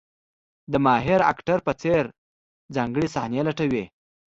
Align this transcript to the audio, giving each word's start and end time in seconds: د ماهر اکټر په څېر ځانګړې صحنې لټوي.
د 0.71 0.73
ماهر 0.85 1.21
اکټر 1.31 1.57
په 1.67 1.73
څېر 1.81 2.03
ځانګړې 2.75 3.07
صحنې 3.15 3.41
لټوي. 3.47 3.83